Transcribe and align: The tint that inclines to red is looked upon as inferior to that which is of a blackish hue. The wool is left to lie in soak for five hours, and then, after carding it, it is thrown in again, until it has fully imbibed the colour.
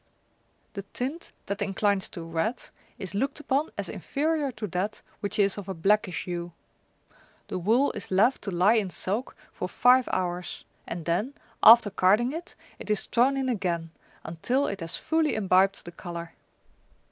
The 0.73 0.81
tint 0.81 1.31
that 1.45 1.61
inclines 1.61 2.09
to 2.09 2.23
red 2.23 2.63
is 2.97 3.13
looked 3.13 3.39
upon 3.39 3.69
as 3.77 3.87
inferior 3.87 4.49
to 4.53 4.65
that 4.69 5.03
which 5.19 5.37
is 5.37 5.59
of 5.59 5.69
a 5.69 5.75
blackish 5.75 6.23
hue. 6.23 6.53
The 7.49 7.59
wool 7.59 7.91
is 7.91 8.09
left 8.09 8.41
to 8.41 8.49
lie 8.49 8.73
in 8.73 8.89
soak 8.89 9.35
for 9.53 9.69
five 9.69 10.09
hours, 10.11 10.65
and 10.87 11.05
then, 11.05 11.35
after 11.61 11.91
carding 11.91 12.31
it, 12.31 12.55
it 12.79 12.89
is 12.89 13.05
thrown 13.05 13.37
in 13.37 13.47
again, 13.47 13.91
until 14.23 14.65
it 14.65 14.79
has 14.79 14.97
fully 14.97 15.35
imbibed 15.35 15.85
the 15.85 15.91
colour. 15.91 16.31